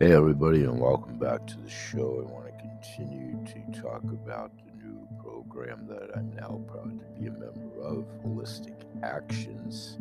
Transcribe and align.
Hey, 0.00 0.12
everybody, 0.12 0.62
and 0.62 0.78
welcome 0.78 1.18
back 1.18 1.44
to 1.48 1.58
the 1.58 1.68
show. 1.68 2.24
I 2.24 2.32
want 2.32 2.46
to 2.46 2.52
continue 2.52 3.44
to 3.46 3.82
talk 3.82 4.04
about 4.04 4.52
the 4.58 4.70
new 4.86 5.08
program 5.20 5.88
that 5.88 6.16
I'm 6.16 6.30
now 6.36 6.60
proud 6.68 7.00
to 7.00 7.20
be 7.20 7.26
a 7.26 7.32
member 7.32 7.82
of 7.82 8.04
Holistic 8.24 8.84
Actions 9.02 9.96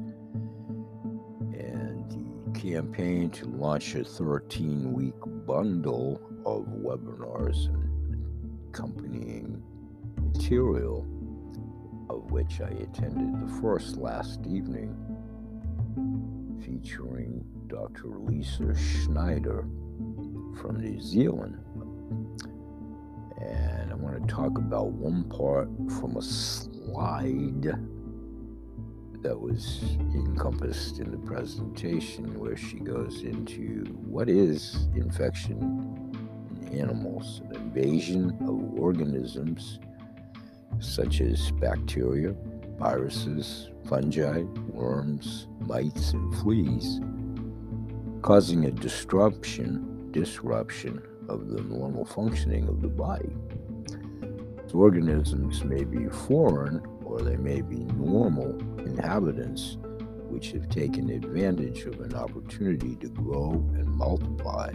and 1.58 2.06
the 2.12 2.60
campaign 2.60 3.32
to 3.32 3.48
launch 3.48 3.96
a 3.96 4.04
13 4.04 4.94
week 4.94 5.16
bundle 5.48 6.22
of 6.46 6.68
webinars 6.68 7.66
and 7.66 8.70
accompanying 8.70 9.64
material, 10.22 11.08
of 12.12 12.30
which 12.30 12.62
I 12.62 12.70
attended 12.70 13.50
the 13.50 13.62
first 13.62 13.98
last 13.98 14.46
evening, 14.46 14.96
featuring 16.64 17.44
Dr. 17.66 18.10
Lisa 18.10 18.76
Schneider 18.76 19.68
from 20.58 20.80
New 20.80 21.00
Zealand. 21.00 21.58
And 23.40 23.92
I 23.92 23.96
want 23.96 24.22
to 24.22 24.34
talk 24.34 24.58
about 24.58 24.88
one 24.88 25.24
part 25.26 25.70
from 26.00 26.18
a 26.18 26.22
slide 26.22 27.78
that 29.22 29.40
was 29.40 29.98
encompassed 30.14 31.00
in 31.00 31.12
the 31.12 31.18
presentation 31.18 32.40
where 32.40 32.58
she 32.58 32.78
goes 32.80 33.22
into 33.22 33.86
what 34.06 34.30
is 34.30 34.88
infection 34.96 35.58
in 36.62 36.80
animals, 36.80 37.42
an 37.50 37.56
invasion 37.56 38.38
of 38.42 38.80
organisms 38.80 39.80
such 40.80 41.22
as 41.22 41.52
bacteria, 41.52 42.36
viruses, 42.78 43.70
fungi, 43.88 44.42
worms, 44.70 45.48
mites, 45.62 46.14
and 46.14 46.36
fleas, 46.38 47.00
causing 48.22 48.66
a 48.66 48.72
disruption 48.72 49.97
disruption 50.12 51.02
of 51.30 51.50
the 51.50 51.62
normal 51.62 52.06
functioning 52.06 52.68
of 52.68 52.82
the 52.82 52.88
body. 52.88 53.36
So 54.68 54.80
organisms 54.80 55.64
may 55.64 55.84
be 55.84 56.08
foreign 56.08 56.82
or 57.04 57.22
they 57.22 57.38
may 57.38 57.62
be 57.62 57.78
normal 57.78 58.60
inhabitants 58.80 59.78
which 60.30 60.52
have 60.52 60.70
taken 60.70 61.10
advantage 61.10 61.86
of 61.86 62.02
an 62.02 62.14
opportunity 62.14 62.96
to 62.98 63.08
grow 63.08 63.52
and 63.76 63.88
multiply 63.88 64.72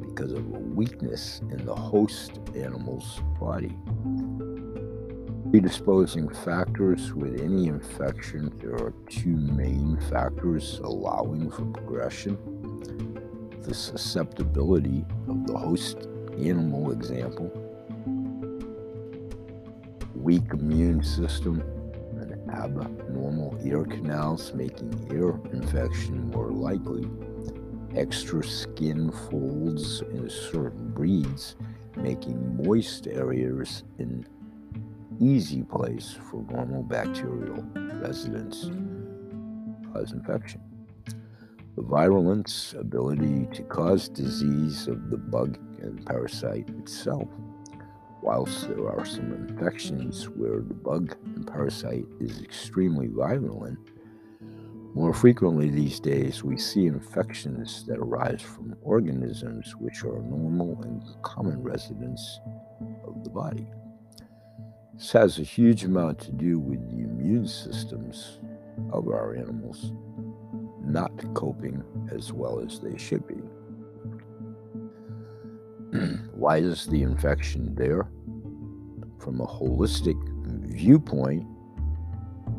because 0.00 0.32
of 0.32 0.46
a 0.54 0.58
weakness 0.58 1.40
in 1.50 1.64
the 1.64 1.74
host 1.74 2.38
animal's 2.54 3.20
body. 3.40 3.76
Predisposing 5.50 6.28
factors 6.28 7.12
with 7.12 7.40
any 7.40 7.66
infection, 7.66 8.52
there 8.58 8.74
are 8.74 8.94
two 9.10 9.36
main 9.36 9.98
factors 10.08 10.80
allowing 10.84 11.50
for 11.50 11.64
progression 11.66 12.38
the 13.62 13.74
susceptibility 13.74 15.04
of 15.28 15.46
the 15.46 15.56
host 15.56 16.08
animal 16.38 16.90
example, 16.90 17.50
weak 20.14 20.42
immune 20.52 21.02
system, 21.02 21.62
and 22.20 22.50
abnormal 22.50 23.58
ear 23.64 23.84
canals 23.84 24.52
making 24.54 25.08
ear 25.12 25.38
infection 25.52 26.30
more 26.30 26.50
likely, 26.50 27.08
extra 27.96 28.42
skin 28.42 29.10
folds 29.30 30.00
in 30.12 30.28
certain 30.28 30.90
breeds 30.92 31.56
making 31.96 32.56
moist 32.64 33.06
areas 33.06 33.84
an 33.98 34.26
easy 35.20 35.62
place 35.62 36.16
for 36.30 36.42
normal 36.50 36.82
bacterial 36.82 37.62
residents 38.00 38.70
cause 39.92 40.12
infection 40.12 40.60
the 41.76 41.82
virulence, 41.82 42.74
ability 42.78 43.46
to 43.54 43.62
cause 43.62 44.08
disease 44.08 44.88
of 44.88 45.10
the 45.10 45.16
bug 45.16 45.58
and 45.80 46.04
parasite 46.04 46.68
itself. 46.78 47.28
Whilst 48.22 48.68
there 48.68 48.88
are 48.88 49.04
some 49.04 49.32
infections 49.32 50.28
where 50.28 50.60
the 50.60 50.74
bug 50.74 51.16
and 51.24 51.46
parasite 51.46 52.04
is 52.20 52.42
extremely 52.42 53.08
virulent, 53.08 53.78
more 54.94 55.14
frequently 55.14 55.70
these 55.70 55.98
days 55.98 56.44
we 56.44 56.58
see 56.58 56.86
infections 56.86 57.84
that 57.86 57.98
arise 57.98 58.42
from 58.42 58.76
organisms 58.82 59.74
which 59.76 60.04
are 60.04 60.20
normal 60.22 60.78
and 60.82 61.02
common 61.22 61.62
residents 61.62 62.40
of 63.04 63.24
the 63.24 63.30
body. 63.30 63.66
This 64.94 65.10
has 65.12 65.38
a 65.38 65.42
huge 65.42 65.84
amount 65.84 66.18
to 66.20 66.32
do 66.32 66.58
with 66.58 66.86
the 66.90 67.04
immune 67.04 67.48
systems 67.48 68.38
of 68.92 69.08
our 69.08 69.34
animals 69.34 69.92
not 70.84 71.12
coping 71.34 71.82
as 72.10 72.32
well 72.32 72.60
as 72.60 72.80
they 72.80 72.96
should 72.96 73.26
be. 73.26 73.34
Why 76.32 76.58
is 76.58 76.86
the 76.86 77.02
infection 77.02 77.74
there? 77.74 78.08
From 79.18 79.40
a 79.40 79.46
holistic 79.46 80.16
viewpoint, 80.66 81.46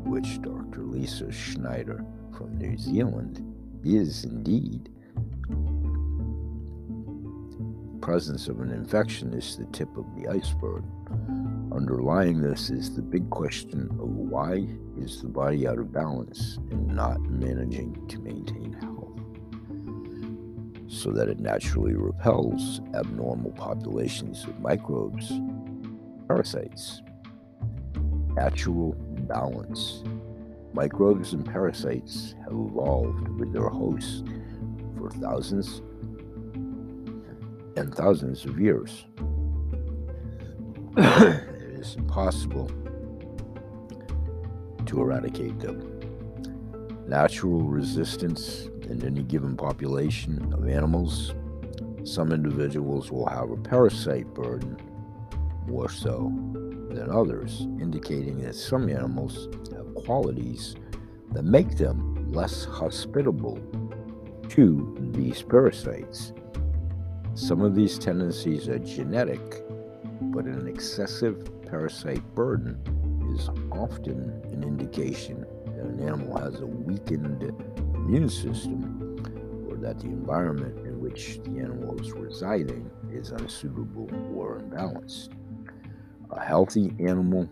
which 0.05 0.41
Dr. 0.41 0.83
Lisa 0.83 1.31
Schneider 1.31 2.05
from 2.37 2.57
New 2.57 2.77
Zealand 2.77 3.41
is 3.83 4.23
indeed, 4.23 4.89
presence 8.03 8.49
of 8.49 8.59
an 8.59 8.69
infection 8.69 9.33
is 9.33 9.55
the 9.55 9.65
tip 9.67 9.95
of 9.95 10.05
the 10.15 10.27
iceberg. 10.27 10.83
Underlying 11.71 12.41
this 12.41 12.69
is 12.69 12.93
the 12.93 13.01
big 13.01 13.29
question 13.29 13.87
of 13.91 14.09
why 14.09 14.67
is 15.03 15.21
the 15.21 15.27
body 15.27 15.67
out 15.67 15.77
of 15.77 15.91
balance 15.91 16.57
and 16.71 16.87
not 16.87 17.19
managing 17.23 18.07
to 18.07 18.19
maintain 18.19 18.71
health 18.71 19.19
so 20.87 21.11
that 21.11 21.27
it 21.27 21.39
naturally 21.39 21.93
repels 21.93 22.79
abnormal 22.93 23.51
populations 23.51 24.45
of 24.45 24.57
microbes, 24.61 25.29
parasites. 26.27 27.01
Natural 28.35 28.95
balance. 29.27 30.03
Microbes 30.73 31.33
and 31.33 31.45
parasites 31.45 32.35
have 32.45 32.53
evolved 32.53 33.27
with 33.39 33.51
their 33.51 33.67
hosts 33.67 34.23
for 34.97 35.11
thousands 35.11 35.81
and 37.75 37.93
thousands 37.93 38.45
of 38.45 38.57
years. 38.57 39.05
it 40.97 41.79
is 41.79 41.95
impossible 41.95 42.71
to 44.93 45.01
eradicate 45.01 45.59
them. 45.59 45.99
Natural 47.07 47.61
resistance 47.61 48.69
in 48.83 49.03
any 49.03 49.23
given 49.23 49.57
population 49.57 50.53
of 50.53 50.67
animals, 50.67 51.33
some 52.03 52.31
individuals 52.31 53.11
will 53.11 53.25
have 53.25 53.49
a 53.49 53.57
parasite 53.57 54.31
burden 54.35 54.77
more 55.67 55.89
so 55.89 56.31
than 56.91 57.09
others, 57.09 57.61
indicating 57.81 58.39
that 58.41 58.53
some 58.53 58.87
animals 58.87 59.47
have 59.75 59.95
qualities 59.95 60.75
that 61.31 61.43
make 61.43 61.75
them 61.77 62.31
less 62.31 62.65
hospitable 62.65 63.57
to 64.49 64.95
these 65.15 65.41
parasites. 65.41 66.33
Some 67.33 67.61
of 67.61 67.73
these 67.73 67.97
tendencies 67.97 68.69
are 68.69 68.77
genetic, 68.77 69.41
but 70.21 70.45
an 70.45 70.67
excessive 70.67 71.49
parasite 71.63 72.23
burden 72.35 72.77
is 73.35 73.49
often 73.77 74.41
an 74.51 74.63
indication 74.63 75.45
that 75.65 75.85
an 75.85 75.99
animal 75.99 76.37
has 76.37 76.59
a 76.59 76.65
weakened 76.65 77.43
immune 77.95 78.29
system 78.29 79.17
or 79.69 79.77
that 79.77 79.99
the 79.99 80.07
environment 80.07 80.77
in 80.85 80.99
which 80.99 81.39
the 81.43 81.59
animal 81.59 81.99
is 81.99 82.11
residing 82.11 82.89
is 83.11 83.31
unsuitable 83.31 84.09
or 84.35 84.57
unbalanced. 84.57 85.31
A 86.31 86.39
healthy 86.43 86.95
animal 86.99 87.49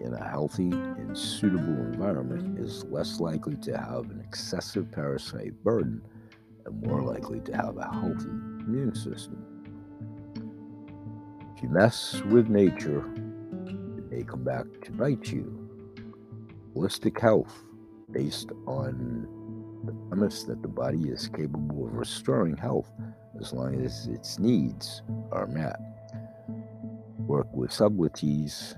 in 0.00 0.14
a 0.14 0.24
healthy 0.28 0.70
and 0.70 1.16
suitable 1.16 1.64
environment 1.64 2.58
is 2.58 2.84
less 2.84 3.20
likely 3.20 3.56
to 3.56 3.76
have 3.76 4.10
an 4.10 4.22
excessive 4.26 4.90
parasite 4.92 5.52
burden 5.64 6.02
and 6.64 6.82
more 6.86 7.02
likely 7.02 7.40
to 7.40 7.56
have 7.56 7.76
a 7.76 7.84
healthy 7.84 8.28
immune 8.28 8.94
system. 8.94 9.42
If 11.56 11.62
you 11.62 11.68
mess 11.70 12.22
with 12.26 12.48
nature, 12.48 13.04
may 14.16 14.24
come 14.24 14.42
back 14.42 14.64
to 14.82 14.92
bite 14.92 15.30
you. 15.30 15.68
Holistic 16.74 17.20
health, 17.20 17.64
based 18.10 18.50
on 18.66 19.28
the 19.84 19.92
premise 20.08 20.44
that 20.44 20.62
the 20.62 20.68
body 20.68 21.08
is 21.08 21.28
capable 21.28 21.86
of 21.86 21.92
restoring 21.92 22.56
health 22.56 22.90
as 23.38 23.52
long 23.52 23.84
as 23.84 24.06
its 24.06 24.38
needs 24.38 25.02
are 25.32 25.46
met. 25.46 25.78
Work 27.26 27.48
with 27.52 27.70
subtleties, 27.70 28.74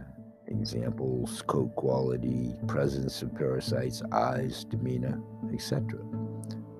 examples, 0.48 1.42
coat 1.42 1.74
quality, 1.76 2.54
presence 2.66 3.22
of 3.22 3.32
parasites, 3.36 4.02
eyes, 4.10 4.64
demeanor, 4.64 5.20
etc. 5.52 5.84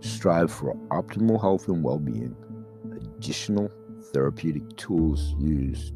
Strive 0.01 0.51
for 0.51 0.75
optimal 0.91 1.41
health 1.41 1.69
and 1.69 1.85
well 1.85 1.99
being. 1.99 2.35
Additional 3.17 3.71
therapeutic 4.13 4.77
tools 4.77 5.35
used 5.39 5.93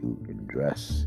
to 0.00 0.18
address 0.28 1.06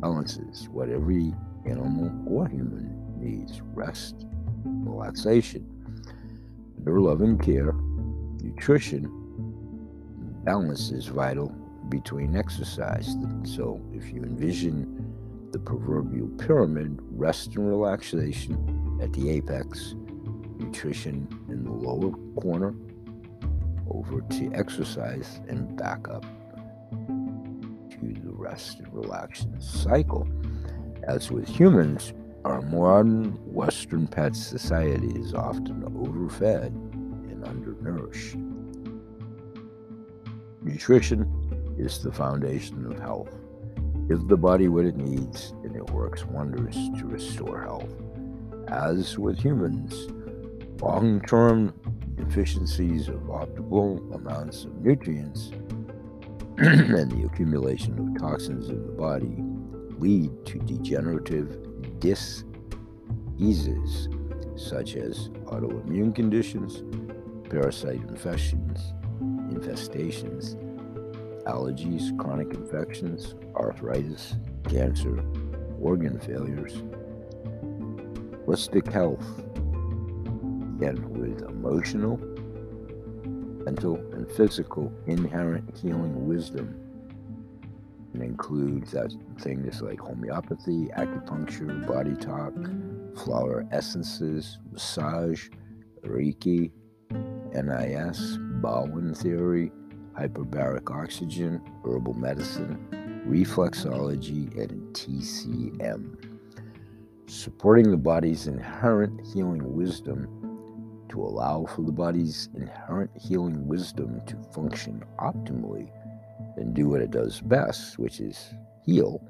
imbalances 0.00 0.68
what 0.68 0.88
every 0.88 1.34
animal 1.66 2.10
or 2.26 2.48
human 2.48 2.94
needs 3.18 3.60
rest, 3.74 4.26
relaxation, 4.64 5.66
under 6.78 7.00
loving 7.00 7.38
care, 7.38 7.74
Nutrition 8.42 9.10
balance 10.44 10.90
is 10.90 11.06
vital 11.06 11.48
between 11.88 12.36
exercise. 12.36 13.16
So 13.44 13.80
if 13.92 14.12
you 14.12 14.22
envision 14.22 15.14
the 15.52 15.58
proverbial 15.58 16.28
pyramid, 16.38 16.98
rest 17.10 17.56
and 17.56 17.68
relaxation 17.68 18.98
at 19.02 19.12
the 19.12 19.30
apex, 19.30 19.94
nutrition 20.58 21.26
in 21.48 21.64
the 21.64 21.72
lower 21.72 22.12
corner, 22.40 22.74
over 23.90 24.20
to 24.20 24.52
exercise 24.54 25.40
and 25.48 25.76
back 25.76 26.08
up 26.08 26.24
rest 28.48 28.78
and 28.78 28.92
relaxation 28.94 29.60
cycle. 29.60 30.26
As 31.04 31.30
with 31.30 31.48
humans, 31.48 32.12
our 32.44 32.62
modern 32.62 33.32
Western 33.44 34.06
pet 34.06 34.34
society 34.34 35.12
is 35.18 35.34
often 35.34 35.84
overfed 35.84 36.72
and 36.72 37.44
undernourished. 37.44 38.36
Nutrition 40.62 41.76
is 41.78 42.02
the 42.02 42.12
foundation 42.12 42.86
of 42.86 42.98
health. 42.98 43.34
Give 44.08 44.26
the 44.28 44.36
body 44.36 44.68
what 44.68 44.86
it 44.86 44.96
needs, 44.96 45.52
and 45.62 45.76
it 45.76 45.90
works 45.90 46.24
wonders 46.24 46.74
to 46.98 47.06
restore 47.06 47.60
health. 47.60 47.94
As 48.68 49.18
with 49.18 49.38
humans, 49.38 50.08
long 50.80 51.20
term 51.20 51.74
deficiencies 52.16 53.08
of 53.08 53.20
optimal 53.28 54.14
amounts 54.14 54.64
of 54.64 54.74
nutrients 54.76 55.52
and 56.58 57.08
the 57.12 57.24
accumulation 57.24 57.96
of 58.00 58.20
toxins 58.20 58.68
in 58.68 58.82
the 58.82 58.90
body 58.90 59.36
lead 60.00 60.28
to 60.44 60.58
degenerative 60.58 61.56
diseases 62.00 64.08
such 64.56 64.96
as 64.96 65.28
autoimmune 65.46 66.12
conditions, 66.12 66.82
parasite 67.48 68.00
infections, 68.08 68.92
infestations, 69.52 70.56
allergies, 71.44 72.18
chronic 72.18 72.52
infections, 72.52 73.36
arthritis, 73.54 74.34
cancer, 74.68 75.22
organ 75.80 76.18
failures, 76.18 76.82
holistic 78.48 78.92
health, 78.92 79.24
again 80.76 81.08
with 81.10 81.40
emotional, 81.48 82.18
mental, 83.68 83.96
and 84.14 84.26
physical 84.30 84.90
inherent 85.06 85.76
healing 85.76 86.26
wisdom. 86.26 86.74
And 88.14 88.22
includes 88.22 88.92
that 88.92 89.14
things 89.40 89.82
like 89.82 90.00
homeopathy, 90.00 90.88
acupuncture, 90.96 91.86
body 91.86 92.14
talk, 92.14 92.54
flower 93.22 93.66
essences, 93.70 94.58
massage, 94.72 95.48
Reiki, 96.02 96.70
NIS, 97.52 98.38
Bowen 98.62 99.14
theory, 99.14 99.70
hyperbaric 100.18 100.90
oxygen, 100.90 101.60
herbal 101.84 102.14
medicine, 102.14 102.78
reflexology, 103.28 104.46
and 104.58 104.94
TCM. 104.94 106.16
Supporting 107.26 107.90
the 107.90 107.98
body's 107.98 108.46
inherent 108.46 109.20
healing 109.26 109.74
wisdom 109.74 110.26
to 111.08 111.22
allow 111.22 111.66
for 111.66 111.82
the 111.82 111.92
body's 111.92 112.48
inherent 112.54 113.10
healing 113.16 113.66
wisdom 113.66 114.20
to 114.26 114.36
function 114.52 115.02
optimally 115.18 115.90
and 116.56 116.74
do 116.74 116.88
what 116.88 117.00
it 117.00 117.10
does 117.10 117.40
best, 117.40 117.98
which 117.98 118.20
is 118.20 118.54
heal, 118.84 119.22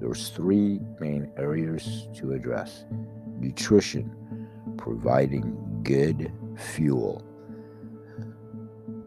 there's 0.00 0.30
three 0.30 0.80
main 1.00 1.30
areas 1.36 2.08
to 2.16 2.32
address 2.32 2.84
nutrition, 3.38 4.48
providing 4.76 5.80
good 5.82 6.32
fuel 6.56 7.24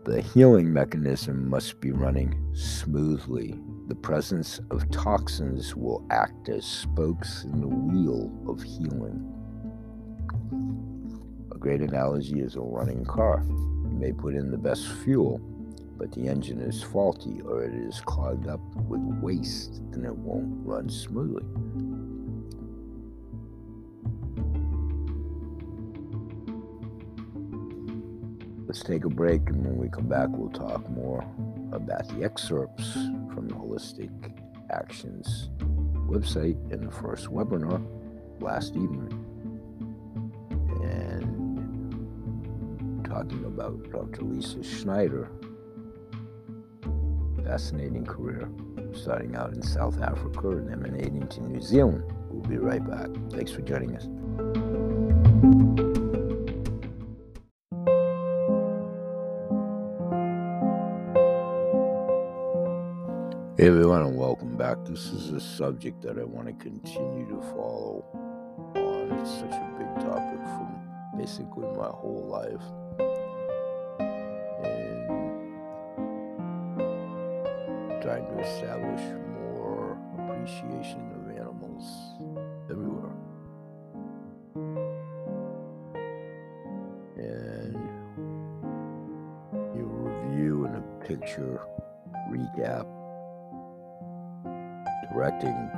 the 0.04 0.22
healing 0.22 0.74
mechanism 0.74 1.48
must 1.48 1.80
be 1.80 1.92
running 1.92 2.36
smoothly. 2.54 3.60
The 3.88 3.96
presence 3.96 4.60
of 4.72 4.90
toxins 4.90 5.76
will 5.76 6.06
act 6.10 6.50
as 6.50 6.66
spokes 6.66 7.44
in 7.44 7.62
the 7.62 7.68
wheel 7.68 8.32
of 8.48 8.64
healing. 8.64 9.31
Great 11.62 11.82
analogy 11.82 12.40
is 12.40 12.56
a 12.56 12.60
running 12.60 13.06
car. 13.06 13.46
You 13.48 13.96
may 14.00 14.12
put 14.12 14.34
in 14.34 14.50
the 14.50 14.58
best 14.58 14.88
fuel, 15.04 15.40
but 15.96 16.12
the 16.12 16.28
engine 16.28 16.60
is 16.60 16.82
faulty 16.82 17.40
or 17.46 17.64
it 17.64 17.76
is 17.76 18.02
clogged 18.02 18.48
up 18.48 18.60
with 18.88 19.00
waste 19.22 19.76
and 19.94 20.04
it 20.04 20.16
won't 20.16 20.66
run 20.66 20.90
smoothly. 20.90 21.44
Let's 28.66 28.82
take 28.82 29.06
a 29.06 29.10
break, 29.10 29.48
and 29.50 29.64
when 29.64 29.78
we 29.78 29.88
come 29.88 30.08
back, 30.08 30.30
we'll 30.32 30.50
talk 30.50 30.90
more 30.90 31.24
about 31.72 32.08
the 32.08 32.24
excerpts 32.24 32.94
from 33.36 33.48
the 33.48 33.54
Holistic 33.54 34.10
Actions 34.72 35.52
website 36.08 36.58
in 36.74 36.86
the 36.86 36.92
first 36.92 37.28
webinar 37.28 37.86
last 38.42 38.76
evening. 38.76 39.21
Talking 43.12 43.44
about 43.44 43.92
Dr. 43.92 44.22
Lisa 44.22 44.64
Schneider. 44.64 45.30
Fascinating 47.44 48.06
career, 48.06 48.50
starting 48.94 49.36
out 49.36 49.52
in 49.52 49.62
South 49.62 50.02
Africa 50.02 50.52
and 50.52 50.72
emanating 50.72 51.28
to 51.28 51.44
New 51.44 51.60
Zealand. 51.60 52.06
We'll 52.30 52.48
be 52.48 52.58
right 52.58 52.82
back. 52.90 53.10
Thanks 53.32 53.52
for 53.52 53.64
joining 53.64 53.98
us. 53.98 54.06
Hey 63.58 63.68
everyone, 63.68 64.04
and 64.04 64.18
welcome 64.18 64.56
back. 64.56 64.78
This 64.86 65.08
is 65.08 65.32
a 65.32 65.42
subject 65.42 66.02
that 66.04 66.18
I 66.18 66.24
want 66.24 66.48
to 66.48 66.54
continue 66.54 67.28
to 67.28 67.42
follow 67.50 68.06
on. 68.76 69.20
It's 69.20 69.32
such 69.32 69.52
a 69.52 69.76
big 69.78 70.06
topic 70.06 70.40
from 70.40 70.80
basically 71.18 71.68
my 71.76 71.88
whole 71.88 72.26
life. 72.30 72.81
Trying 78.12 78.28
to 78.28 78.40
establish 78.44 79.02
more 79.40 79.98
appreciation 80.20 81.00
of 81.16 81.30
animals 81.34 81.86
everywhere. 82.70 83.16
And 87.16 87.78
you 89.74 89.86
review 89.86 90.66
in 90.66 90.76
a 90.76 90.82
picture 91.06 91.62
recap 92.30 92.86
directing, 95.10 95.70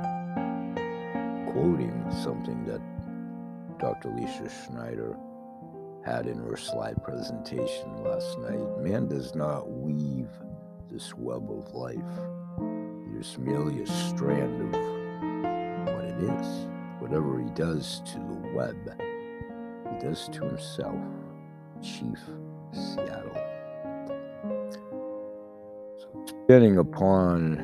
quoting 1.52 2.04
something 2.24 2.64
that 2.64 2.80
Dr. 3.78 4.08
Lisa 4.08 4.50
Schneider 4.66 5.16
had 6.04 6.26
in 6.26 6.38
her 6.38 6.56
slide 6.56 7.00
presentation 7.04 8.02
last 8.02 8.36
night. 8.40 8.80
Man 8.80 9.06
does 9.06 9.36
not 9.36 9.70
weave 9.70 10.30
this 10.94 11.12
web 11.16 11.50
of 11.50 11.74
life. 11.74 11.98
Is 13.18 13.36
merely 13.38 13.82
a 13.82 13.86
strand 13.86 14.60
of 14.60 14.80
what 15.92 16.04
it 16.04 16.22
is. 16.22 16.66
Whatever 17.00 17.40
he 17.40 17.48
does 17.50 18.00
to 18.06 18.18
the 18.18 18.52
web, 18.54 18.76
he 19.90 20.04
does 20.04 20.28
to 20.30 20.44
himself. 20.44 21.00
Chief 21.82 22.18
Seattle. 22.72 23.34
So, 25.96 26.24
getting 26.48 26.78
upon 26.78 27.56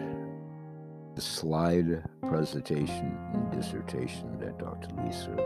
the 1.15 1.21
slide 1.21 2.03
presentation 2.23 3.17
and 3.33 3.51
dissertation 3.53 4.39
that 4.41 4.59
Dr. 4.59 4.89
Lisa 5.05 5.37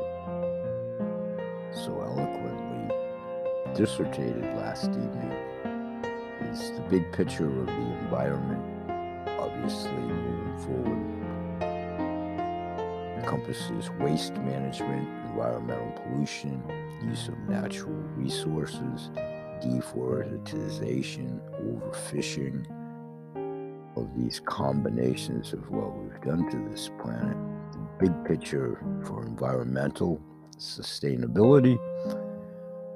so 1.73 2.01
eloquently 2.01 2.95
dissertated 3.75 4.45
last 4.57 4.91
evening 4.91 5.54
is 6.61 6.71
the 6.71 6.81
big 6.83 7.11
picture 7.13 7.47
of 7.47 7.67
the 7.67 7.73
environment, 7.73 8.63
obviously 9.41 9.91
moving 9.91 10.59
forward. 10.59 11.01
Encompasses 13.19 13.91
waste 13.99 14.35
management, 14.35 15.09
environmental 15.31 15.91
pollution, 16.03 16.63
use 17.03 17.27
of 17.27 17.37
natural 17.49 17.95
resources, 18.17 19.11
deforestation, 19.61 21.41
overfishing, 21.61 22.65
of 23.97 24.09
these 24.17 24.41
combinations 24.41 25.53
of 25.53 25.69
what 25.71 25.97
we've 25.97 26.21
done 26.21 26.49
to 26.51 26.71
this 26.71 26.89
planet. 27.03 27.37
The 27.73 28.07
big 28.07 28.25
picture 28.25 28.79
for 29.05 29.25
environmental 29.25 30.21
sustainability 30.57 31.79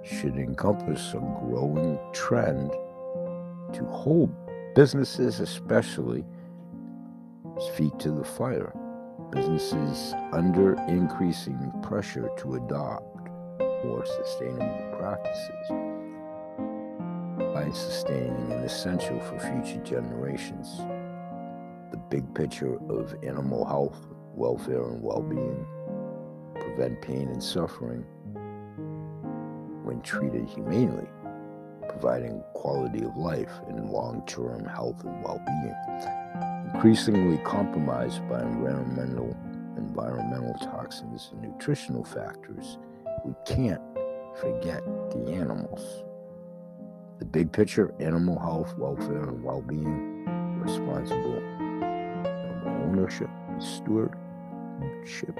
should 0.05 0.37
encompass 0.37 1.12
a 1.15 1.19
growing 1.19 1.99
trend 2.12 2.73
to 3.72 3.84
hold 3.84 4.34
businesses, 4.75 5.40
especially, 5.40 6.25
feet 7.76 7.98
to 7.98 8.10
the 8.10 8.25
fire. 8.25 8.72
Businesses 9.30 10.14
under 10.32 10.75
increasing 10.88 11.72
pressure 11.82 12.30
to 12.38 12.54
adopt 12.54 13.28
more 13.84 14.04
sustainable 14.06 14.96
practices 14.98 15.68
by 17.52 17.70
sustaining 17.72 18.52
and 18.52 18.64
essential 18.64 19.20
for 19.20 19.38
future 19.38 19.82
generations. 19.84 20.78
The 21.90 21.98
big 22.08 22.34
picture 22.34 22.78
of 22.88 23.14
animal 23.22 23.64
health, 23.64 23.98
welfare, 24.34 24.84
and 24.88 25.02
well 25.02 25.22
being 25.22 25.66
prevent 26.54 27.00
pain 27.02 27.28
and 27.28 27.42
suffering 27.42 28.04
when 29.84 30.00
treated 30.02 30.46
humanely, 30.46 31.08
providing 31.99 32.43
quality 32.55 33.02
of 33.02 33.17
life 33.17 33.50
and 33.69 33.90
long 33.90 34.23
term 34.26 34.64
health 34.64 35.02
and 35.05 35.23
well 35.25 35.43
being. 35.47 35.75
Increasingly 36.75 37.38
compromised 37.38 38.26
by 38.28 38.40
environmental 38.43 39.37
environmental 39.76 40.55
toxins 40.61 41.31
and 41.33 41.43
nutritional 41.43 42.05
factors, 42.05 42.78
we 43.25 43.35
can't 43.45 43.81
forget 44.40 44.85
the 45.11 45.33
animals. 45.33 46.05
The 47.19 47.25
big 47.25 47.50
picture 47.50 47.93
animal 47.99 48.38
health, 48.38 48.76
welfare, 48.78 49.25
and 49.25 49.43
well 49.43 49.62
being, 49.62 50.25
responsible 50.61 51.38
animal 51.38 52.88
ownership 52.88 53.31
and 53.49 53.62
stewardship, 53.62 55.37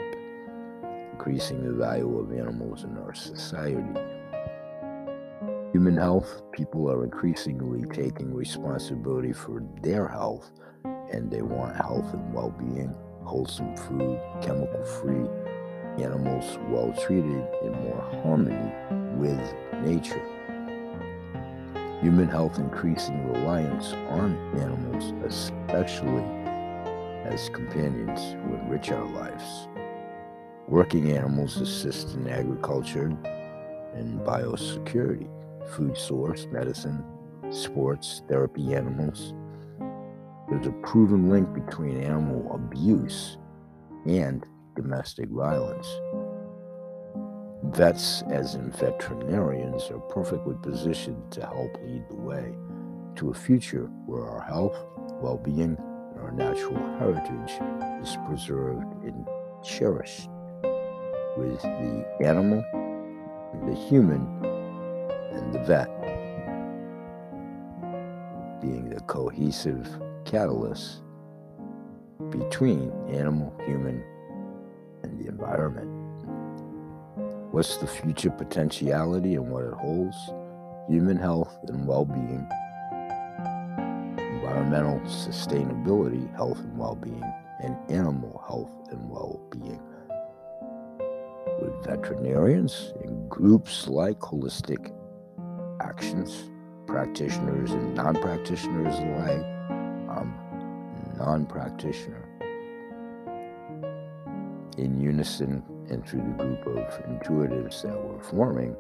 increasing 1.13 1.63
the 1.63 1.73
value 1.73 2.19
of 2.19 2.33
animals 2.33 2.83
in 2.83 2.99
our 2.99 3.15
society. 3.15 3.85
Human 5.73 5.99
health, 5.99 6.41
people 6.53 6.91
are 6.91 7.05
increasingly 7.05 7.85
taking 7.91 8.33
responsibility 8.33 9.35
for 9.35 9.63
their 9.83 10.09
health 10.09 10.51
and 11.13 11.31
they 11.31 11.43
want 11.43 11.77
health 11.77 12.11
and 12.15 12.33
well 12.33 12.51
being, 12.51 12.95
wholesome 13.23 13.77
food, 13.77 14.19
chemical 14.41 14.83
free, 14.83 15.29
animals 16.03 16.59
well 16.69 16.95
treated 17.05 17.47
in 17.63 17.73
more 17.85 18.01
harmony 18.23 18.73
with 19.19 19.55
nature. 19.85 20.23
Human 22.01 22.29
health 22.29 22.59
increasing 22.59 23.31
reliance 23.31 23.93
on 24.09 24.39
animals, 24.59 25.13
especially 25.27 26.25
as 27.25 27.51
companions, 27.51 28.21
who 28.33 28.55
enrich 28.55 28.91
our 28.91 29.05
lives. 29.05 29.69
Working 30.67 31.13
animals 31.13 31.61
assist 31.61 32.15
in 32.15 32.27
agriculture 32.27 33.15
and 33.95 34.21
biosecurity, 34.21 35.29
food 35.71 35.97
source, 35.97 36.47
medicine, 36.51 37.05
sports, 37.51 38.23
therapy 38.29 38.75
animals. 38.75 39.35
There's 40.49 40.67
a 40.67 40.73
proven 40.83 41.29
link 41.29 41.53
between 41.53 42.03
animal 42.03 42.51
abuse 42.55 43.39
and 44.07 44.47
domestic 44.75 45.29
violence. 45.29 45.89
Vets, 47.65 48.23
as 48.31 48.55
in 48.55 48.71
veterinarians, 48.71 49.91
are 49.91 49.99
perfectly 49.99 50.57
positioned 50.63 51.31
to 51.33 51.41
help 51.45 51.77
lead 51.85 52.05
the 52.09 52.17
way 52.17 52.55
to 53.17 53.31
a 53.31 53.35
future 53.35 53.91
where 54.07 54.27
our 54.27 54.41
health, 54.41 54.77
well 55.21 55.37
being, 55.37 55.77
and 55.77 56.21
our 56.21 56.31
natural 56.33 56.79
heritage 56.99 57.61
is 58.01 58.17
preserved 58.27 58.87
and 59.05 59.27
cherished, 59.63 60.29
with 61.37 61.61
the 61.63 62.07
animal, 62.21 62.65
the 63.67 63.75
human, 63.75 64.41
and 65.39 65.55
the 65.55 65.61
vet 65.61 65.89
being 68.61 68.91
the 68.91 69.01
cohesive 69.03 69.89
catalyst 70.25 71.03
between 72.31 72.91
animal, 73.09 73.55
human, 73.65 74.03
and 75.03 75.19
the 75.19 75.29
environment. 75.29 75.89
What's 77.53 77.77
the 77.79 77.87
future 77.87 78.31
potentiality 78.31 79.37
and 79.37 79.51
what 79.51 79.65
it 79.65 79.75
holds? 79.75 80.17
Human 80.89 81.17
health 81.17 81.57
and 81.69 81.87
well 81.87 82.05
being, 82.05 82.47
environmental 84.19 85.01
sustainability, 85.01 86.35
health 86.35 86.59
and 86.59 86.77
well 86.77 86.95
being, 86.97 87.25
and 87.61 87.77
animal 87.91 88.43
health 88.47 88.71
and 88.91 89.09
well 89.09 89.41
being. 89.51 89.81
With 91.61 91.85
veterinarians 91.85 92.93
and 93.03 93.29
groups 93.29 93.89
like 93.89 94.19
Holistic 94.21 94.93
Actions, 95.89 96.51
practitioners 96.87 97.71
and 97.71 97.95
non 97.95 98.15
practitioners 98.15 98.95
alike, 98.99 99.45
um, 100.11 100.35
I'm 101.13 101.19
non 101.19 101.47
practitioner 101.47 102.29
in 104.77 105.01
unison 105.01 105.63
and 105.89 106.07
through 106.07 106.21
the 106.21 106.45
group 106.45 106.67
of 106.67 107.05
intuitives 107.07 107.81
that 107.83 107.97
we're 107.99 108.23
forming. 108.23 108.77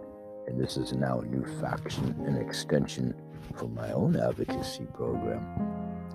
And 0.48 0.60
this 0.60 0.76
is 0.76 0.92
now 0.92 1.20
a 1.20 1.24
new 1.24 1.44
faction 1.60 2.14
and 2.26 2.36
extension 2.36 3.14
for 3.54 3.68
my 3.68 3.90
own 3.92 4.14
advocacy 4.16 4.86
program, 4.92 5.40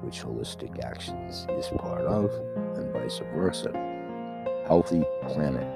which 0.01 0.21
Holistic 0.21 0.83
Actions 0.83 1.47
is 1.57 1.69
part 1.77 2.01
of, 2.01 2.31
and 2.77 2.93
vice 2.93 3.19
versa. 3.33 3.71
Healthy 4.67 5.03
planet, 5.27 5.67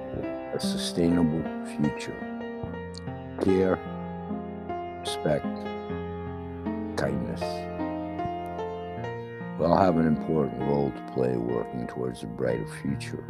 a 0.53 0.59
sustainable 0.59 1.43
future, 1.65 2.15
care, 3.41 3.79
respect, 5.07 5.45
kindness. 6.97 7.41
We 9.57 9.65
all 9.65 9.77
have 9.77 9.95
an 9.95 10.05
important 10.05 10.59
role 10.59 10.91
to 10.91 11.11
play 11.13 11.37
working 11.37 11.87
towards 11.87 12.23
a 12.23 12.27
brighter 12.27 12.67
future. 12.81 13.23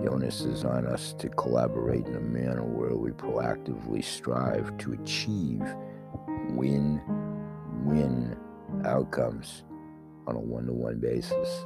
The 0.00 0.10
onus 0.10 0.40
is 0.40 0.64
on 0.64 0.84
us 0.88 1.12
to 1.20 1.28
collaborate 1.28 2.08
in 2.08 2.16
a 2.16 2.20
manner 2.20 2.64
where 2.64 2.96
we 2.96 3.10
proactively 3.10 4.02
strive 4.02 4.76
to 4.78 4.94
achieve 4.94 5.62
win 6.50 7.00
win 7.84 8.36
outcomes 8.84 9.62
on 10.26 10.34
a 10.34 10.40
one 10.40 10.66
to 10.66 10.72
one 10.72 10.98
basis, 10.98 11.64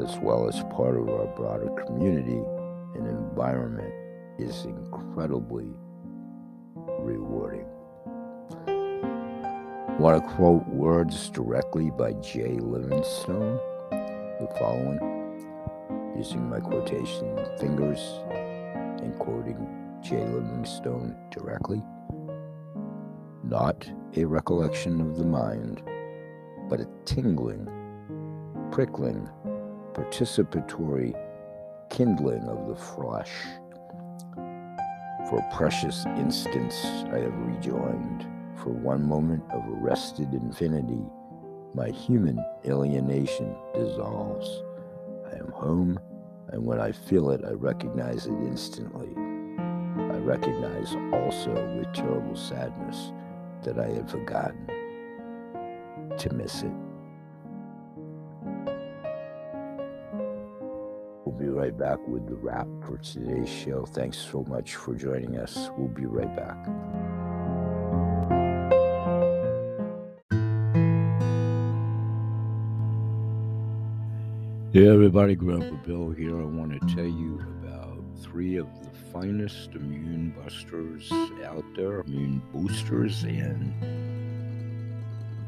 as 0.00 0.18
well 0.18 0.48
as 0.48 0.60
part 0.74 0.96
of 0.96 1.08
our 1.08 1.26
broader 1.36 1.70
community 1.86 2.42
and 2.96 3.06
environment, 3.06 3.94
is 4.40 4.66
incredibly 5.12 5.68
rewarding. 7.00 7.66
I 8.66 9.96
want 9.98 10.22
to 10.22 10.34
quote 10.34 10.66
words 10.68 11.28
directly 11.28 11.90
by 11.90 12.14
Jay 12.14 12.56
Livingstone 12.58 13.60
the 13.90 14.48
following 14.58 14.98
using 16.16 16.48
my 16.48 16.60
quotation 16.60 17.38
fingers 17.60 18.00
and 19.02 19.14
quoting 19.18 19.68
Jay 20.02 20.24
Livingstone 20.24 21.14
directly. 21.30 21.82
Not 23.44 23.86
a 24.16 24.24
recollection 24.24 24.98
of 25.02 25.18
the 25.18 25.26
mind, 25.26 25.82
but 26.70 26.80
a 26.80 26.88
tingling, 27.04 27.68
prickling, 28.70 29.28
participatory 29.92 31.14
kindling 31.90 32.44
of 32.44 32.66
the 32.66 32.76
flesh. 32.76 33.30
For 35.32 35.38
a 35.38 35.56
precious 35.56 36.04
instants 36.18 36.84
I 37.10 37.20
have 37.20 37.34
rejoined, 37.38 38.26
for 38.54 38.68
one 38.68 39.08
moment 39.08 39.42
of 39.50 39.62
arrested 39.66 40.34
infinity, 40.34 41.00
my 41.72 41.88
human 41.88 42.38
alienation 42.66 43.56
dissolves. 43.72 44.62
I 45.32 45.38
am 45.38 45.50
home, 45.52 45.98
and 46.48 46.66
when 46.66 46.80
I 46.80 46.92
feel 46.92 47.30
it, 47.30 47.40
I 47.46 47.52
recognize 47.52 48.26
it 48.26 48.34
instantly. 48.42 49.08
I 49.96 50.18
recognize 50.18 50.94
also 51.14 51.54
with 51.78 51.90
terrible 51.94 52.36
sadness 52.36 53.12
that 53.62 53.78
I 53.78 53.88
had 53.88 54.10
forgotten 54.10 54.66
to 56.18 56.32
miss 56.34 56.62
it. 56.62 56.91
We'll 61.32 61.50
be 61.50 61.58
right 61.58 61.76
back 61.76 61.98
with 62.06 62.26
the 62.28 62.34
wrap 62.34 62.66
for 62.86 62.98
today's 62.98 63.48
show. 63.48 63.86
Thanks 63.86 64.18
so 64.18 64.44
much 64.48 64.74
for 64.74 64.94
joining 64.94 65.38
us. 65.38 65.70
We'll 65.78 65.88
be 65.88 66.04
right 66.04 66.36
back. 66.36 66.58
Hey 74.74 74.88
everybody, 74.88 75.34
Grandpa 75.34 75.76
Bill 75.86 76.10
here. 76.10 76.38
I 76.38 76.44
want 76.44 76.72
to 76.72 76.94
tell 76.94 77.06
you 77.06 77.42
about 77.62 78.02
three 78.20 78.56
of 78.56 78.66
the 78.82 78.90
finest 79.10 79.70
immune 79.74 80.34
busters 80.38 81.10
out 81.46 81.64
there, 81.74 82.00
immune 82.00 82.42
boosters 82.52 83.22
and 83.24 83.72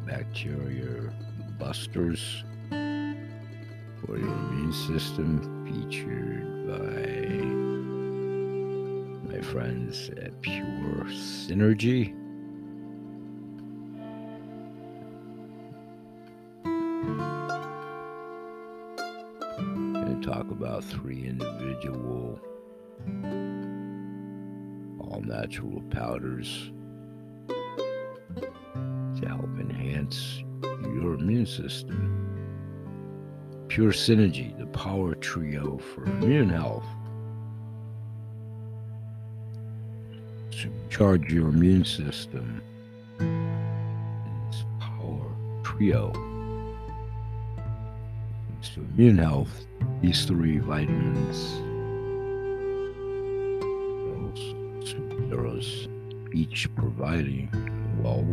bacteria 0.06 1.12
busters 1.58 2.42
for 4.14 4.20
the 4.20 4.32
immune 4.32 4.72
system 4.72 5.40
featured 5.66 6.46
by 6.68 7.04
my 9.28 9.40
friends 9.42 10.08
at 10.22 10.40
Pure 10.40 11.06
Synergy. 11.08 12.14
Talk 20.22 20.50
about 20.50 20.84
three 20.84 21.26
individual 21.26 22.40
all 25.00 25.20
natural 25.20 25.82
powders 25.90 26.70
to 27.48 29.28
help 29.28 29.58
enhance 29.60 30.42
your 30.82 31.14
immune 31.14 31.44
system. 31.44 32.33
Pure 33.74 33.90
Synergy, 33.90 34.56
the 34.56 34.66
power 34.66 35.16
trio 35.16 35.78
for 35.78 36.04
immune 36.04 36.48
health. 36.48 36.86
To 40.52 40.70
charge 40.90 41.32
your 41.32 41.48
immune 41.48 41.84
system. 41.84 42.62
This 43.18 44.64
power 44.78 45.26
trio. 45.64 46.12
To 48.62 48.80
immune 48.94 49.18
health, 49.18 49.66
these 50.00 50.24
three 50.24 50.58
vitamins, 50.58 51.54
superheroes, 54.86 55.88
each 56.32 56.72
providing 56.76 57.50
well 58.00 58.24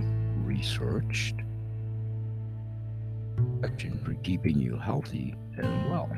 researched 0.46 1.41
for 4.12 4.22
keeping 4.24 4.60
you 4.60 4.78
healthy 4.78 5.34
and 5.58 5.90
well. 5.90 6.10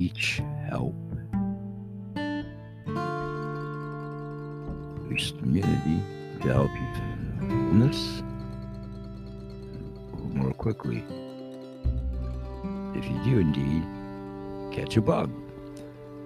Each 0.00 0.40
help 0.68 0.94
boost 5.08 5.34
immunity 5.36 6.02
to 6.40 6.48
help 6.48 6.70
you 6.72 7.48
illness 7.48 8.22
more 10.32 10.52
quickly. 10.54 11.04
If 12.96 13.04
you 13.04 13.20
do 13.24 13.38
indeed 13.38 13.84
catch 14.72 14.96
a 14.96 15.00
bug, 15.00 15.30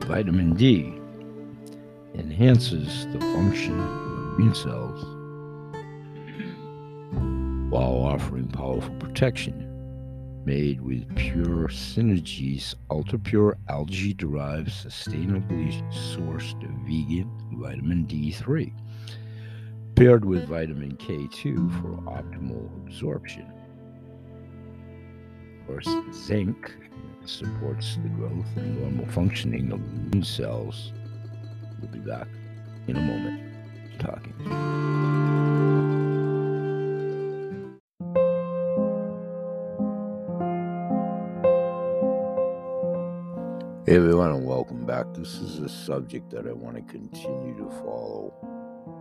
vitamin 0.00 0.54
D 0.54 0.94
enhances 2.14 3.06
the 3.12 3.20
function 3.20 3.78
of 3.78 4.38
immune 4.38 4.54
cells 4.54 5.23
while 7.74 8.04
offering 8.04 8.46
powerful 8.46 8.94
protection. 9.00 9.68
Made 10.44 10.80
with 10.80 11.12
Pure 11.16 11.66
synergies, 11.70 12.72
ultra 12.88 13.18
pure 13.18 13.58
algae 13.68 14.14
derived, 14.14 14.68
sustainably 14.68 15.72
sourced 15.90 16.54
vegan 16.86 17.28
vitamin 17.54 18.06
D3, 18.06 18.72
paired 19.96 20.24
with 20.24 20.46
vitamin 20.46 20.96
K2 20.98 21.82
for 21.82 22.00
optimal 22.08 22.70
absorption. 22.86 23.52
Of 25.60 25.66
course, 25.66 25.88
zinc 26.12 26.72
supports 27.24 27.96
the 27.96 28.08
growth 28.10 28.46
and 28.54 28.80
normal 28.80 29.06
functioning 29.06 29.72
of 29.72 29.80
immune 29.80 30.22
cells. 30.22 30.92
We'll 31.80 31.90
be 31.90 31.98
back 31.98 32.28
in 32.86 32.96
a 32.96 33.00
moment 33.00 33.53
Hey 43.94 43.98
everyone, 43.98 44.32
and 44.32 44.44
welcome 44.44 44.84
back. 44.84 45.06
This 45.14 45.36
is 45.36 45.60
a 45.60 45.68
subject 45.68 46.28
that 46.32 46.48
I 46.48 46.52
want 46.52 46.74
to 46.74 46.82
continue 46.82 47.56
to 47.58 47.70
follow 47.76 48.34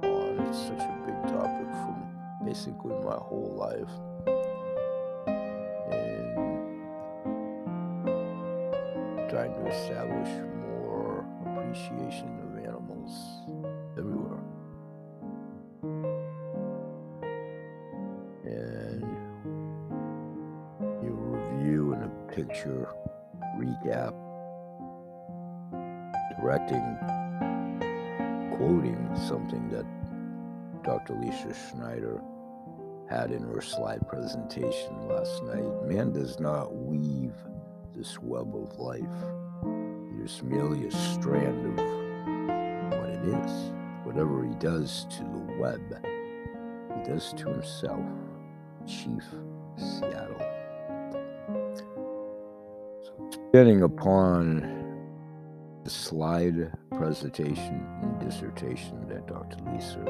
on. 0.03 0.39
It's 0.47 0.59
such 0.59 0.81
a 0.81 1.03
big 1.07 1.19
topic 1.33 1.67
from 1.67 2.13
basically 2.45 2.93
my 3.03 3.15
whole 3.15 3.55
life. 3.57 3.89
And 5.91 6.35
trying 9.31 9.55
to 9.55 9.65
establish 9.65 10.29
more 10.61 11.25
appreciation 11.47 12.29
of 12.43 12.63
animals 12.63 13.13
everywhere. 13.97 14.43
And 18.45 19.01
you 21.01 21.13
review 21.17 21.93
in 21.93 22.03
a 22.03 22.09
picture 22.31 22.87
recap 23.57 24.13
quoting 28.57 29.09
something 29.27 29.69
that 29.69 29.85
Dr. 30.83 31.13
Lisa 31.15 31.53
Schneider 31.53 32.21
had 33.09 33.31
in 33.31 33.43
her 33.43 33.61
slide 33.61 34.07
presentation 34.07 35.07
last 35.07 35.43
night. 35.43 35.87
Man 35.87 36.11
does 36.11 36.39
not 36.39 36.75
weave 36.75 37.33
this 37.95 38.19
web 38.21 38.55
of 38.55 38.77
life. 38.79 39.03
Is 40.23 40.41
merely 40.41 40.87
a 40.87 40.91
strand 40.91 41.77
of 41.77 41.85
what 42.97 43.09
it 43.09 43.25
is. 43.25 43.71
Whatever 44.03 44.45
he 44.45 44.53
does 44.55 45.05
to 45.09 45.23
the 45.23 45.57
web, 45.59 45.81
he 46.95 47.03
does 47.03 47.33
to 47.33 47.49
himself. 47.49 48.05
Chief 48.87 49.23
Seattle. 49.75 50.39
So, 53.03 53.81
upon 53.83 54.82
the 55.83 55.89
slide 55.89 56.71
presentation 56.95 57.85
and 58.01 58.19
dissertation 58.19 59.05
that 59.09 59.27
Dr. 59.27 59.57
Lisa 59.69 60.05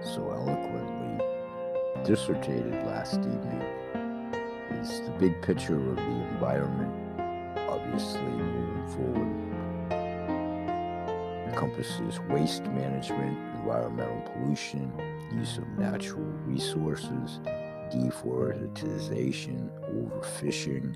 so 0.00 0.30
eloquently 0.30 1.24
dissertated 2.04 2.74
last 2.86 3.18
evening 3.18 3.60
is 4.80 5.00
the 5.00 5.10
big 5.18 5.42
picture 5.42 5.90
of 5.90 5.96
the 5.96 6.02
environment, 6.02 6.92
obviously 7.68 8.20
moving 8.20 8.86
forward. 8.94 9.34
Encompasses 11.48 12.20
waste 12.28 12.62
management, 12.66 13.36
environmental 13.56 14.20
pollution, 14.32 14.92
use 15.34 15.58
of 15.58 15.66
natural 15.70 16.22
resources, 16.46 17.40
deforestation, 17.90 19.68
overfishing, 19.90 20.94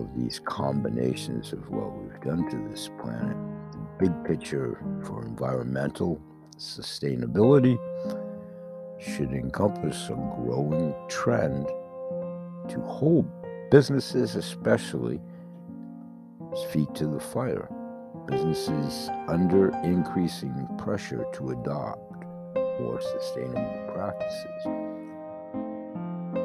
of 0.00 0.14
these 0.16 0.40
combinations 0.40 1.52
of 1.52 1.68
what 1.70 1.92
we've 1.96 2.20
done 2.20 2.48
to 2.50 2.68
this 2.68 2.90
planet. 3.00 3.36
The 3.72 4.06
big 4.06 4.24
picture 4.24 4.78
for 5.04 5.24
environmental 5.24 6.20
sustainability 6.56 7.78
should 8.98 9.32
encompass 9.32 10.08
a 10.08 10.14
growing 10.14 10.94
trend 11.08 11.66
to 12.68 12.80
hold 12.80 13.26
businesses, 13.70 14.34
especially, 14.36 15.20
feet 16.70 16.94
to 16.94 17.06
the 17.06 17.20
fire. 17.20 17.68
Businesses 18.26 19.08
under 19.28 19.70
increasing 19.84 20.68
pressure 20.78 21.24
to 21.34 21.50
adopt 21.50 22.24
more 22.80 23.00
sustainable 23.00 23.90
practices 23.94 24.88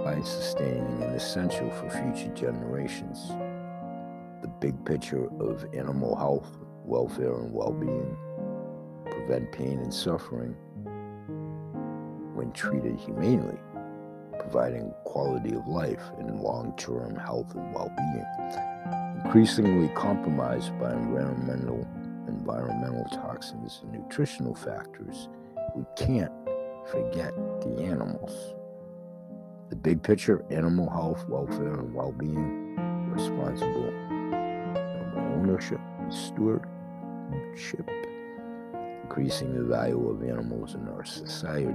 by 0.04 0.20
sustaining 0.22 1.02
an 1.04 1.14
essential 1.16 1.70
for 1.72 1.90
future 1.90 2.34
generations 2.34 3.32
big 4.64 4.86
picture 4.86 5.30
of 5.42 5.66
animal 5.74 6.16
health, 6.16 6.58
welfare, 6.86 7.34
and 7.34 7.52
well 7.52 7.74
being, 7.74 8.16
prevent 9.12 9.52
pain 9.52 9.78
and 9.80 9.94
suffering 9.94 10.56
when 12.34 12.50
treated 12.54 12.98
humanely, 12.98 13.58
providing 14.40 14.94
quality 15.04 15.54
of 15.54 15.68
life 15.68 16.00
and 16.18 16.40
long 16.40 16.74
term 16.78 17.14
health 17.14 17.54
and 17.56 17.74
well 17.74 17.92
being. 17.98 19.26
Increasingly 19.26 19.90
compromised 19.96 20.72
by 20.80 20.94
environmental, 20.94 21.86
environmental 22.30 23.04
toxins 23.12 23.82
and 23.84 23.92
nutritional 23.92 24.56
factors, 24.56 25.28
we 25.76 25.84
can't 25.98 26.32
forget 26.90 27.36
the 27.60 27.84
animals. 27.84 28.56
The 29.70 29.76
big 29.76 30.02
picture 30.02 30.46
animal 30.50 30.90
health, 30.90 31.28
welfare, 31.28 31.82
and 31.82 31.94
well 31.94 32.14
being, 32.14 32.64
responsible 33.14 33.93
ownership 35.44 35.80
and 36.00 36.14
stewardship, 36.14 37.90
increasing 39.04 39.54
the 39.54 39.64
value 39.64 40.10
of 40.10 40.24
animals 40.24 40.76
in 40.76 40.88
our 40.88 41.04
society. 41.04 41.74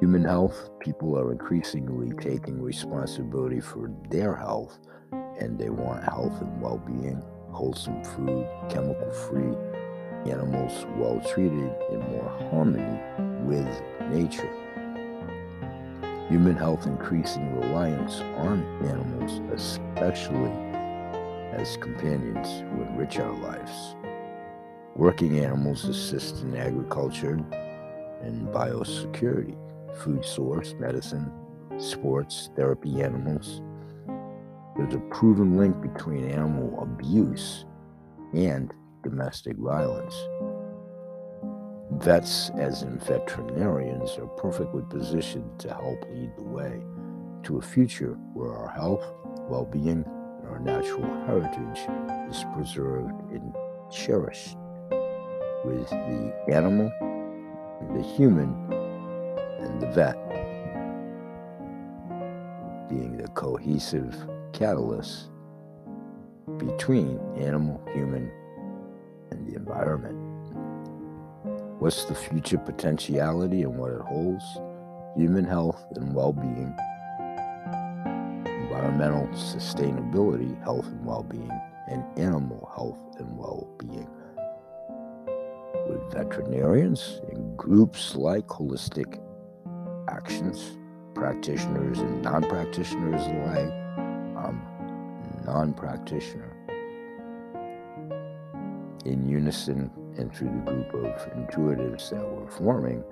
Human 0.00 0.24
health, 0.24 0.70
people 0.78 1.18
are 1.18 1.32
increasingly 1.32 2.14
taking 2.16 2.60
responsibility 2.60 3.60
for 3.60 3.90
their 4.10 4.34
health 4.34 4.78
and 5.12 5.58
they 5.58 5.70
want 5.70 6.04
health 6.04 6.40
and 6.40 6.60
well 6.60 6.78
being, 6.86 7.22
wholesome 7.50 8.04
food, 8.04 8.46
chemical 8.68 9.10
free, 9.10 9.54
animals 10.30 10.86
well 10.96 11.20
treated 11.32 11.72
in 11.90 12.00
more 12.10 12.28
harmony 12.50 13.00
with 13.46 13.82
nature. 14.10 14.50
Human 16.28 16.56
health 16.56 16.86
increasing 16.86 17.58
reliance 17.58 18.20
on 18.36 18.62
animals, 18.86 19.40
especially 19.52 20.69
as 21.52 21.76
companions 21.76 22.48
who 22.60 22.82
enrich 22.82 23.18
our 23.18 23.32
lives. 23.38 23.96
Working 24.96 25.40
animals 25.40 25.84
assist 25.84 26.42
in 26.42 26.56
agriculture 26.56 27.40
and 28.22 28.48
biosecurity, 28.48 29.56
food 29.98 30.24
source, 30.24 30.74
medicine, 30.78 31.30
sports, 31.78 32.50
therapy 32.56 33.02
animals. 33.02 33.62
There's 34.76 34.94
a 34.94 35.02
proven 35.10 35.56
link 35.56 35.80
between 35.80 36.30
animal 36.30 36.82
abuse 36.82 37.64
and 38.32 38.72
domestic 39.02 39.56
violence. 39.56 40.14
Vets, 41.92 42.50
as 42.56 42.82
in 42.82 42.98
veterinarians, 42.98 44.16
are 44.18 44.26
perfectly 44.26 44.82
positioned 44.88 45.58
to 45.58 45.68
help 45.68 46.04
lead 46.10 46.30
the 46.36 46.44
way 46.44 46.80
to 47.42 47.58
a 47.58 47.62
future 47.62 48.12
where 48.32 48.52
our 48.52 48.70
health, 48.70 49.04
well 49.48 49.64
being, 49.64 50.04
our 50.50 50.58
natural 50.58 51.02
heritage 51.26 51.86
is 52.28 52.44
preserved 52.54 53.12
and 53.30 53.54
cherished, 53.90 54.56
with 55.64 55.88
the 55.90 56.34
animal, 56.48 56.90
the 57.94 58.02
human, 58.02 58.54
and 59.60 59.80
the 59.80 59.86
vet 59.92 60.16
being 62.88 63.16
the 63.16 63.28
cohesive 63.28 64.16
catalyst 64.52 65.30
between 66.58 67.20
animal, 67.38 67.80
human, 67.92 68.30
and 69.30 69.46
the 69.46 69.54
environment. 69.54 70.16
What's 71.78 72.04
the 72.04 72.14
future 72.14 72.58
potentiality 72.58 73.62
and 73.62 73.78
what 73.78 73.92
it 73.92 74.00
holds? 74.00 74.44
Human 75.16 75.44
health 75.44 75.82
and 75.94 76.14
well 76.14 76.32
being, 76.32 76.76
environmental 78.80 79.26
sustainability, 79.36 80.58
health 80.62 80.86
and 80.86 81.04
well 81.04 81.22
being, 81.22 81.50
and 81.88 82.02
animal 82.18 82.70
health 82.74 82.98
and 83.18 83.36
well 83.36 83.68
being. 83.78 84.08
With 85.88 86.12
veterinarians 86.12 87.20
and 87.30 87.56
groups 87.56 88.16
like 88.16 88.46
Holistic 88.46 89.20
Actions, 90.08 90.78
practitioners 91.14 91.98
and 91.98 92.22
non 92.22 92.42
practitioners 92.48 93.20
alike, 93.26 93.72
um, 94.38 94.62
I'm 95.38 95.44
non 95.44 95.74
practitioner. 95.74 96.56
In 99.04 99.28
unison 99.28 99.90
and 100.16 100.34
through 100.34 100.48
the 100.48 100.70
group 100.70 100.94
of 100.94 101.32
intuitives 101.32 102.10
that 102.10 102.26
we're 102.26 102.50
forming, 102.50 103.04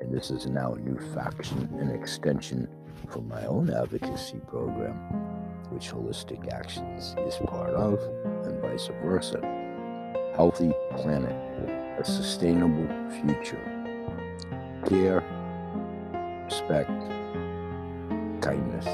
and 0.00 0.12
this 0.14 0.30
is 0.30 0.46
now 0.46 0.74
a 0.74 0.78
new 0.78 0.98
faction 1.14 1.68
and 1.80 1.90
extension 1.90 2.68
from 3.08 3.28
my 3.28 3.44
own 3.46 3.70
advocacy 3.70 4.40
program, 4.46 4.96
which 5.70 5.90
Holistic 5.90 6.52
Actions 6.52 7.14
is 7.26 7.36
part 7.46 7.74
of, 7.74 8.00
and 8.46 8.60
vice 8.60 8.88
versa. 9.02 9.40
Healthy 10.34 10.72
planet, 10.96 11.32
a 11.98 12.04
sustainable 12.04 12.86
future, 13.20 13.62
care, 14.86 15.22
respect, 16.44 16.90
kindness. 18.42 18.86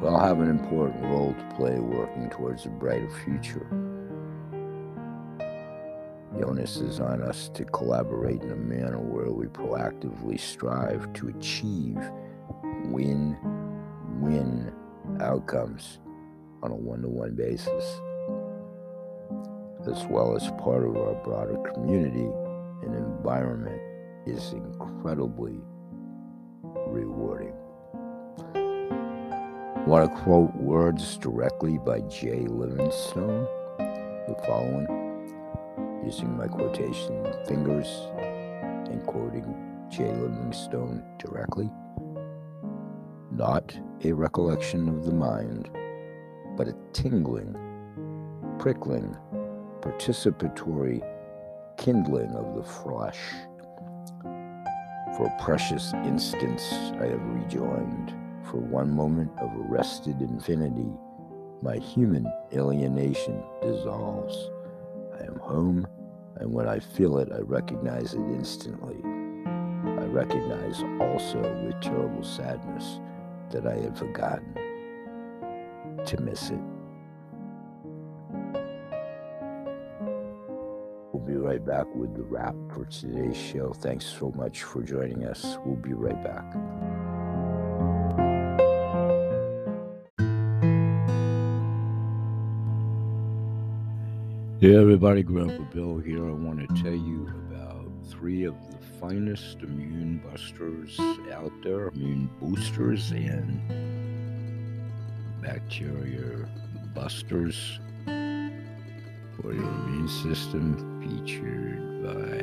We 0.00 0.08
all 0.08 0.20
have 0.20 0.40
an 0.40 0.50
important 0.50 1.02
role 1.04 1.34
to 1.34 1.54
play 1.56 1.78
working 1.78 2.30
towards 2.30 2.66
a 2.66 2.68
brighter 2.68 3.10
future. 3.24 3.66
The 6.34 6.44
onus 6.44 6.78
is 6.78 6.98
on 6.98 7.22
us 7.22 7.48
to 7.54 7.64
collaborate 7.64 8.42
in 8.42 8.50
a 8.50 8.56
manner 8.56 8.98
where 8.98 9.30
we 9.30 9.46
proactively 9.46 10.38
strive 10.38 11.12
to 11.12 11.28
achieve 11.28 11.96
win 12.86 13.38
win 14.20 14.72
outcomes 15.20 15.98
on 16.62 16.72
a 16.72 16.74
one 16.74 17.02
to 17.02 17.08
one 17.08 17.36
basis, 17.36 17.84
as 19.86 20.04
well 20.06 20.34
as 20.34 20.50
part 20.60 20.84
of 20.84 20.96
our 20.96 21.14
broader 21.22 21.56
community 21.72 22.28
and 22.82 22.96
environment, 22.96 23.80
is 24.26 24.52
incredibly 24.54 25.60
rewarding. 26.88 27.54
I 28.56 29.86
want 29.86 30.10
to 30.10 30.22
quote 30.22 30.54
words 30.56 31.16
directly 31.18 31.78
by 31.78 32.00
Jay 32.00 32.46
Livingstone, 32.46 33.46
the 33.78 34.34
following 34.46 35.03
using 36.04 36.36
my 36.36 36.46
quotation 36.46 37.26
fingers 37.46 37.88
and 38.90 39.04
quoting 39.06 39.54
Jay 39.90 40.12
Livingstone 40.12 41.02
directly. 41.18 41.70
Not 43.32 43.76
a 44.04 44.12
recollection 44.12 44.88
of 44.88 45.04
the 45.04 45.12
mind, 45.12 45.70
but 46.56 46.68
a 46.68 46.76
tingling, 46.92 47.56
prickling, 48.58 49.16
participatory 49.80 51.02
kindling 51.76 52.30
of 52.32 52.54
the 52.54 52.62
flesh. 52.62 53.18
For 55.16 55.32
precious 55.40 55.92
instance 56.04 56.72
I 57.00 57.06
have 57.06 57.24
rejoined, 57.26 58.14
for 58.44 58.58
one 58.58 58.90
moment 58.90 59.30
of 59.38 59.50
arrested 59.70 60.20
infinity, 60.20 60.92
my 61.62 61.76
human 61.76 62.30
alienation 62.52 63.42
dissolves. 63.62 64.50
I 65.18 65.24
am 65.24 65.36
home, 65.36 65.86
and 66.36 66.52
when 66.52 66.68
I 66.68 66.78
feel 66.78 67.18
it, 67.18 67.30
I 67.32 67.38
recognize 67.40 68.14
it 68.14 68.20
instantly. 68.20 68.96
I 69.04 70.06
recognize 70.06 70.82
also 71.00 71.40
with 71.64 71.80
terrible 71.80 72.24
sadness 72.24 73.00
that 73.50 73.66
I 73.66 73.76
had 73.76 73.96
forgotten 73.96 74.54
to 76.04 76.20
miss 76.20 76.50
it. 76.50 76.60
We'll 81.12 81.22
be 81.24 81.36
right 81.36 81.64
back 81.64 81.86
with 81.94 82.14
the 82.14 82.22
wrap 82.22 82.56
for 82.72 82.86
today's 82.86 83.36
show. 83.36 83.72
Thanks 83.72 84.04
so 84.04 84.32
much 84.36 84.64
for 84.64 84.82
joining 84.82 85.24
us. 85.24 85.58
We'll 85.64 85.76
be 85.76 85.92
right 85.92 86.22
back. 86.24 86.44
Hey 94.64 94.76
everybody, 94.76 95.22
Grandpa 95.22 95.62
Bill 95.74 95.98
here. 95.98 96.26
I 96.26 96.32
want 96.32 96.58
to 96.60 96.82
tell 96.82 96.94
you 96.94 97.30
about 97.50 97.86
three 98.08 98.44
of 98.44 98.54
the 98.70 98.78
finest 98.98 99.58
immune 99.60 100.22
busters 100.26 100.98
out 101.34 101.52
there, 101.62 101.88
immune 101.88 102.30
boosters 102.40 103.10
and 103.10 103.60
bacteria 105.42 106.48
busters 106.94 107.78
for 108.06 109.52
your 109.52 109.68
immune 109.68 110.08
system, 110.08 110.78
featured 111.02 112.02
by 112.02 112.40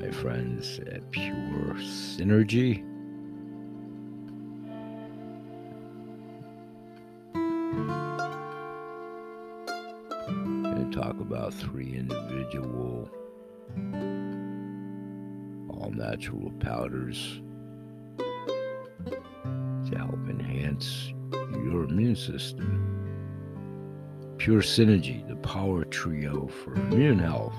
my 0.00 0.12
friends 0.12 0.78
at 0.92 1.10
Pure 1.10 1.74
Synergy. 1.80 2.87
Three 11.50 11.94
individual 11.96 13.08
all 15.70 15.90
natural 15.90 16.50
powders 16.60 17.40
to 19.06 19.96
help 19.96 20.28
enhance 20.28 21.12
your 21.32 21.84
immune 21.84 22.16
system. 22.16 22.94
Pure 24.38 24.62
Synergy, 24.62 25.26
the 25.28 25.36
power 25.36 25.84
trio 25.84 26.46
for 26.48 26.74
immune 26.74 27.18
health. 27.18 27.54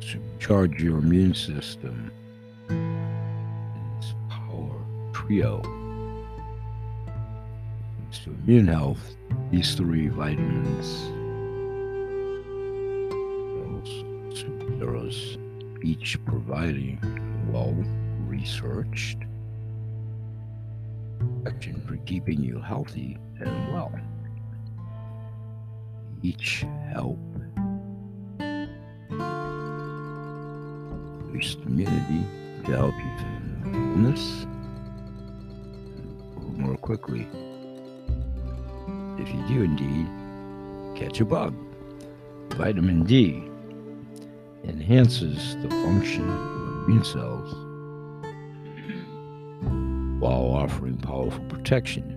To 0.00 0.20
charge 0.38 0.82
your 0.82 0.98
immune 0.98 1.34
system. 1.34 2.10
This 2.68 4.14
power 4.28 4.84
trio. 5.12 5.62
To 8.24 8.30
immune 8.30 8.68
health, 8.68 9.16
these 9.50 9.74
three 9.74 10.08
vitamins, 10.08 11.10
those 14.78 15.38
each 15.82 16.22
providing 16.24 16.98
well 17.50 17.74
researched 18.26 19.18
action 21.46 21.80
for 21.86 21.96
keeping 21.98 22.42
you 22.42 22.60
healthy 22.60 23.16
and 23.40 23.72
well. 23.72 23.92
Each 26.22 26.64
help 26.90 27.18
boost 31.32 31.58
immunity 31.60 32.26
to 32.64 32.76
help 32.76 32.94
you 32.94 33.12
to 33.18 33.78
illness 33.78 34.46
more 36.56 36.76
quickly 36.76 37.26
if 39.28 39.34
you 39.34 39.56
do 39.56 39.62
indeed 39.62 40.08
catch 40.94 41.20
a 41.20 41.24
bug. 41.24 41.54
Vitamin 42.50 43.04
D 43.04 43.42
enhances 44.64 45.56
the 45.56 45.70
function 45.70 46.28
of 46.28 46.88
immune 46.88 47.04
cells 47.04 47.54
while 50.20 50.62
offering 50.62 50.96
powerful 50.96 51.44
protection. 51.44 52.14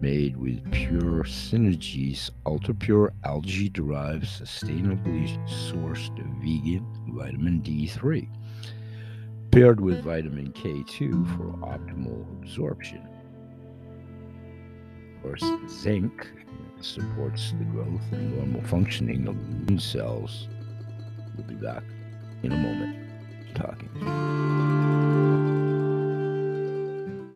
Made 0.00 0.36
with 0.36 0.70
Pure 0.70 1.24
synergies 1.24 2.30
ultra 2.44 2.74
pure 2.74 3.14
algae 3.24 3.70
derived, 3.70 4.26
sustainably 4.26 5.30
sourced 5.48 6.14
vegan 6.42 6.84
vitamin 7.08 7.62
D3, 7.62 8.28
paired 9.50 9.80
with 9.80 10.04
vitamin 10.04 10.52
K2 10.52 11.36
for 11.36 11.56
optimal 11.66 12.20
absorption 12.42 13.13
course, 15.24 15.44
zinc 15.70 16.30
supports 16.80 17.52
the 17.52 17.64
growth 17.64 18.02
and 18.12 18.36
normal 18.36 18.62
functioning 18.62 19.26
of 19.26 19.34
immune 19.34 19.78
cells. 19.78 20.48
We'll 21.34 21.46
be 21.46 21.54
back 21.54 21.82
in 22.42 22.52
a 22.52 22.56
moment 22.56 22.98
talking. 23.54 24.93